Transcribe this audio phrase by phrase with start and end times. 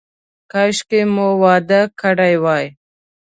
[0.51, 2.65] کاشکې مو واده کړی وای.